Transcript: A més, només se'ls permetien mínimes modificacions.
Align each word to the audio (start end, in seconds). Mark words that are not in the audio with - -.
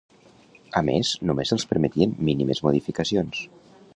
A 0.79 0.81
més, 0.87 1.11
només 1.31 1.51
se'ls 1.53 1.67
permetien 1.73 2.17
mínimes 2.31 2.65
modificacions. 2.69 3.45